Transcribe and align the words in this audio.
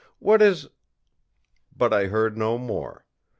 What 0.17 0.41
is 0.41 0.65
î 0.65 0.69
But 1.77 1.93
I 1.93 2.05
heard 2.05 2.35
no 2.35 2.57
more. 2.57 3.05